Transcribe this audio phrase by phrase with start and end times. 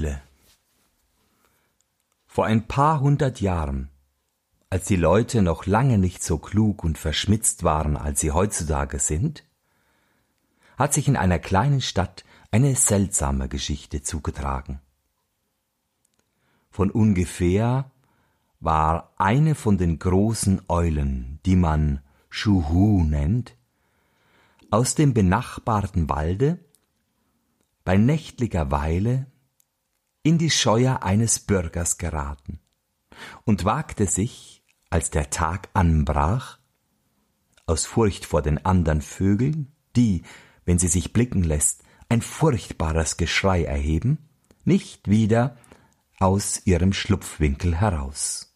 [0.00, 0.22] Eule
[2.26, 3.90] Vor ein paar hundert Jahren,
[4.70, 9.44] als die Leute noch lange nicht so klug und verschmitzt waren, als sie heutzutage sind,
[10.78, 14.80] hat sich in einer kleinen Stadt eine seltsame Geschichte zugetragen.
[16.70, 17.90] Von ungefähr
[18.60, 23.54] war eine von den großen Eulen, die man Schuhu nennt,
[24.70, 26.58] aus dem benachbarten Walde
[27.84, 29.26] bei nächtlicher Weile
[30.22, 32.60] in die Scheuer eines Bürgers geraten
[33.44, 36.58] und wagte sich, als der Tag anbrach,
[37.66, 40.22] aus Furcht vor den andern Vögeln, die,
[40.64, 44.18] wenn sie sich blicken lässt, ein furchtbares Geschrei erheben,
[44.64, 45.56] nicht wieder
[46.18, 48.54] aus ihrem Schlupfwinkel heraus.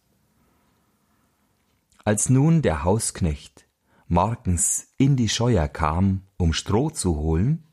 [2.04, 3.66] Als nun der Hausknecht
[4.08, 7.64] morgens in die Scheuer kam, um Stroh zu holen,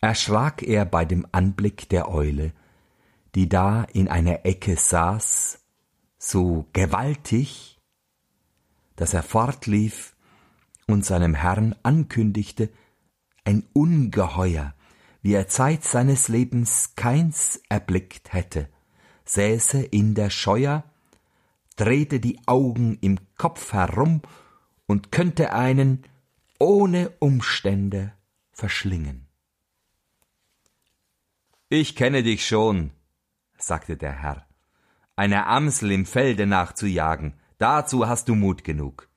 [0.00, 2.52] erschrak er bei dem Anblick der Eule,
[3.38, 5.60] die da in einer Ecke saß,
[6.18, 7.78] so gewaltig,
[8.96, 10.16] dass er fortlief
[10.88, 12.68] und seinem Herrn ankündigte,
[13.44, 14.74] ein Ungeheuer,
[15.22, 18.68] wie er Zeit seines Lebens keins erblickt hätte,
[19.24, 20.82] säße in der Scheuer,
[21.76, 24.20] drehte die Augen im Kopf herum
[24.86, 26.02] und könnte einen
[26.58, 28.14] ohne Umstände
[28.50, 29.28] verschlingen.
[31.68, 32.90] Ich kenne dich schon,
[33.58, 34.46] sagte der Herr.
[35.16, 39.08] Einer Amsel im Felde nachzujagen, dazu hast du Mut genug.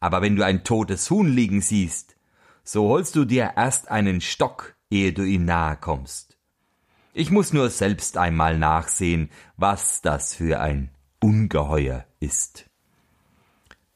[0.00, 2.16] Aber wenn du ein totes Huhn liegen siehst,
[2.62, 6.38] so holst du dir erst einen Stock, ehe du ihm nahe kommst.
[7.12, 12.70] Ich muss nur selbst einmal nachsehen, was das für ein Ungeheuer ist.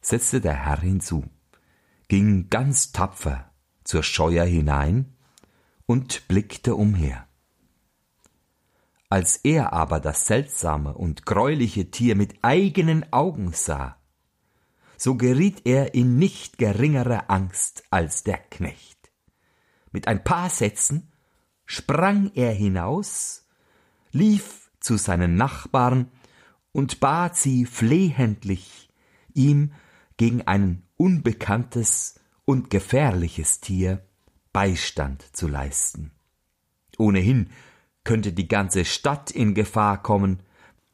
[0.00, 1.24] Setzte der Herr hinzu,
[2.08, 3.52] ging ganz tapfer
[3.84, 5.14] zur Scheuer hinein
[5.86, 7.28] und blickte umher.
[9.12, 13.98] Als er aber das seltsame und greuliche Tier mit eigenen Augen sah,
[14.96, 19.12] so geriet er in nicht geringere Angst als der Knecht.
[19.90, 21.12] Mit ein paar Sätzen
[21.66, 23.46] sprang er hinaus,
[24.12, 26.10] lief zu seinen Nachbarn
[26.72, 28.88] und bat sie flehentlich,
[29.34, 29.74] ihm
[30.16, 34.06] gegen ein unbekanntes und gefährliches Tier
[34.54, 36.12] Beistand zu leisten.
[36.96, 37.50] Ohnehin
[38.04, 40.40] könnte die ganze Stadt in Gefahr kommen,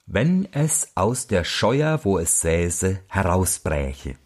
[0.07, 4.17] wenn es aus der Scheuer, wo es säße, herausbräche.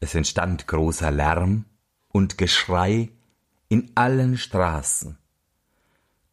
[0.00, 1.64] Es entstand großer Lärm
[2.08, 3.10] und Geschrei
[3.68, 5.18] in allen Straßen.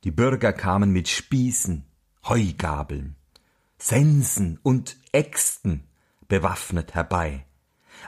[0.04, 1.84] Die Bürger kamen mit Spießen,
[2.26, 3.16] Heugabeln,
[3.78, 5.88] Sensen und Äxten
[6.28, 7.46] bewaffnet herbei,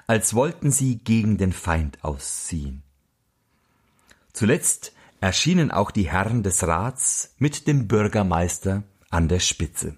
[0.05, 2.83] als wollten sie gegen den Feind ausziehen.
[4.31, 9.97] Zuletzt erschienen auch die Herren des Rats mit dem Bürgermeister an der Spitze.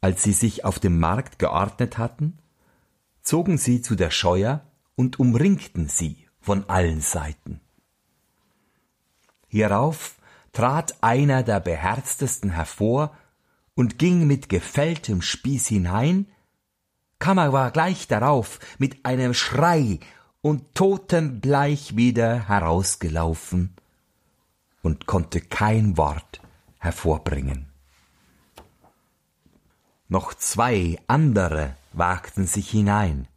[0.00, 2.38] Als sie sich auf dem Markt geordnet hatten,
[3.22, 4.62] zogen sie zu der Scheuer
[4.94, 7.60] und umringten sie von allen Seiten.
[9.48, 10.16] Hierauf
[10.52, 13.16] trat einer der beherztesten hervor
[13.74, 16.26] und ging mit gefälltem Spieß hinein,
[17.18, 20.00] kam aber gleich darauf mit einem Schrei
[20.40, 23.74] und totenbleich wieder herausgelaufen
[24.82, 26.40] und konnte kein Wort
[26.78, 27.66] hervorbringen.
[30.08, 33.28] Noch zwei andere wagten sich hinein,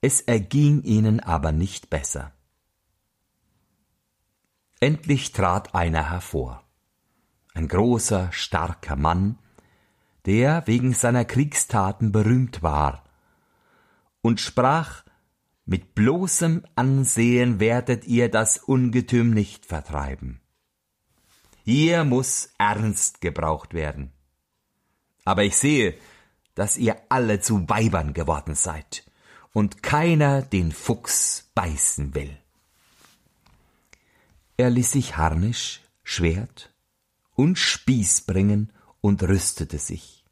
[0.00, 2.32] es erging ihnen aber nicht besser.
[4.80, 6.64] Endlich trat einer hervor,
[7.52, 9.38] ein großer, starker Mann,
[10.24, 13.04] der wegen seiner Kriegstaten berühmt war,
[14.22, 15.04] und sprach
[15.70, 20.40] mit bloßem Ansehen werdet ihr das Ungetüm nicht vertreiben.
[21.64, 24.10] Hier muss ernst gebraucht werden.
[25.24, 25.94] Aber ich sehe,
[26.56, 29.04] dass ihr alle zu Weibern geworden seid
[29.52, 32.36] und keiner den Fuchs beißen will.
[34.56, 36.74] Er ließ sich Harnisch, Schwert
[37.36, 40.24] und Spieß bringen und rüstete sich.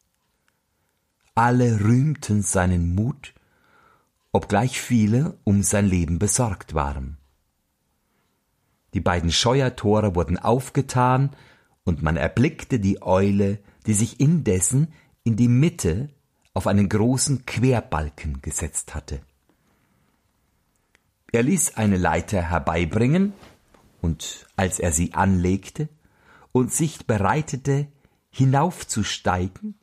[1.36, 3.34] Alle rühmten seinen Mut
[4.38, 7.17] obgleich viele um sein Leben besorgt waren.
[8.94, 11.31] Die beiden Scheuertore wurden aufgetan,
[11.82, 14.93] und man erblickte die Eule, die sich indessen
[15.25, 16.11] in die Mitte
[16.55, 19.23] auf einen großen Querbalken gesetzt hatte.
[21.32, 23.32] Er ließ eine Leiter herbeibringen,
[24.00, 25.88] und als er sie anlegte
[26.52, 27.88] und sich bereitete,
[28.31, 29.75] hinaufzusteigen,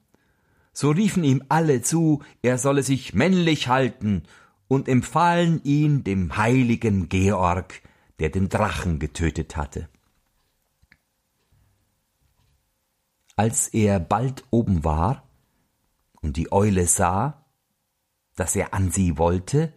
[0.72, 4.24] so riefen ihm alle zu, er solle sich männlich halten
[4.67, 7.81] und empfahlen ihn dem heiligen Georg,
[8.19, 9.89] der den Drachen getötet hatte.
[13.35, 15.27] Als er bald oben war
[16.21, 17.45] und die Eule sah,
[18.35, 19.73] dass er an sie wollte,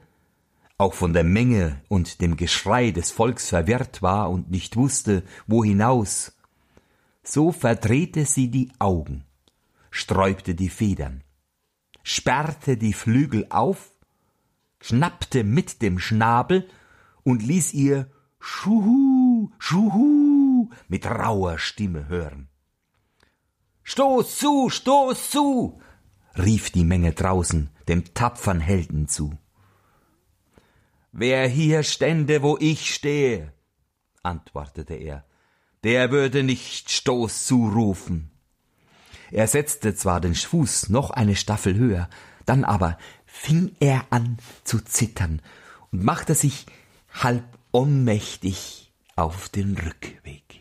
[0.79, 5.65] auch von der Menge und dem Geschrei des Volks verwirrt war und nicht wusste, wo
[5.65, 6.37] hinaus,
[7.25, 9.25] so verdrehte sie die Augen,
[9.91, 11.25] sträubte die Federn,
[12.05, 13.93] sperrte die Flügel auf
[14.81, 16.69] schnappte mit dem Schnabel
[17.25, 18.11] und ließ ihr
[18.41, 22.49] Schuhu, Schuhu mit rauer Stimme hören.
[23.83, 25.81] Stoß zu, stoß zu,
[26.37, 29.37] rief die Menge draußen dem tapfern Helden zu.
[31.13, 33.53] Wer hier stände, wo ich stehe,
[34.23, 35.25] antwortete er,
[35.85, 38.31] der würde nicht Stoß zurufen.
[39.31, 42.09] Er setzte zwar den Fuß noch eine Staffel höher,
[42.45, 42.99] dann aber
[43.39, 45.41] fing er an zu zittern
[45.93, 46.67] und machte sich
[47.13, 50.61] halb ohnmächtig auf den Rückweg.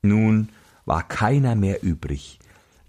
[0.00, 0.50] Nun
[0.84, 2.38] war keiner mehr übrig,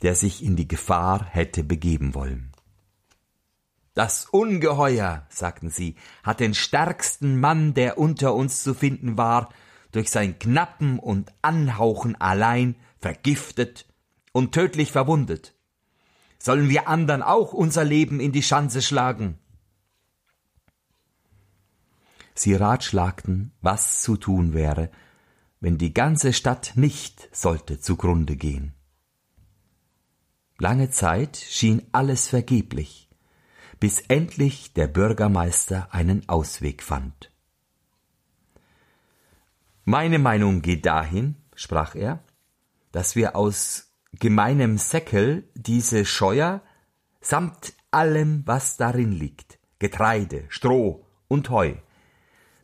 [0.03, 2.51] der sich in die Gefahr hätte begeben wollen.
[3.95, 9.49] Das Ungeheuer, sagten sie, hat den stärksten Mann, der unter uns zu finden war,
[9.91, 13.87] durch sein Knappen und Anhauchen allein vergiftet
[14.31, 15.55] und tödlich verwundet.
[16.41, 19.37] Sollen wir andern auch unser Leben in die Schanze schlagen?
[22.33, 24.89] Sie ratschlagten, was zu tun wäre,
[25.59, 28.73] wenn die ganze Stadt nicht sollte zugrunde gehen.
[30.57, 33.09] Lange Zeit schien alles vergeblich,
[33.81, 37.31] bis endlich der Bürgermeister einen Ausweg fand.
[39.83, 42.23] Meine Meinung geht dahin, sprach er,
[42.91, 46.61] dass wir aus gemeinem Säckel diese Scheuer
[47.21, 51.75] samt allem, was darin liegt, Getreide, Stroh und Heu,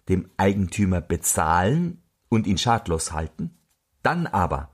[0.10, 3.58] dem Eigentümer bezahlen und ihn schadlos halten,
[4.04, 4.72] dann aber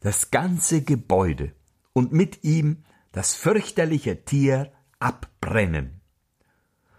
[0.00, 1.52] das ganze Gebäude
[1.92, 6.00] und mit ihm das fürchterliche Tier abbrennen.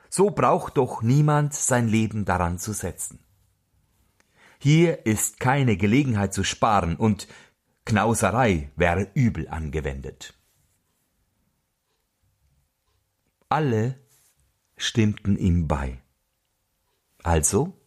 [0.09, 3.19] So braucht doch niemand sein Leben daran zu setzen.
[4.59, 7.27] Hier ist keine Gelegenheit zu sparen und
[7.85, 10.33] Knauserei wäre übel angewendet.
[13.47, 13.99] Alle
[14.75, 16.01] stimmten ihm bei.
[17.23, 17.79] Also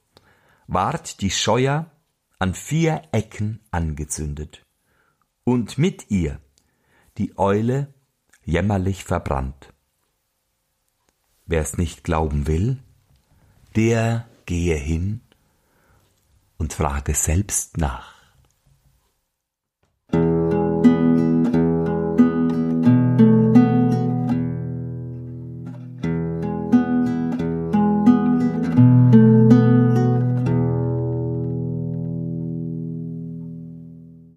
[0.69, 1.91] ward die Scheuer
[2.39, 4.65] an vier Ecken angezündet
[5.45, 6.41] und mit ihr
[7.17, 7.93] die Eule
[8.45, 9.73] jämmerlich verbrannt.
[11.47, 12.79] Wer's nicht glauben will,
[13.75, 15.23] der gehe hin
[16.57, 18.18] und frage selbst nach.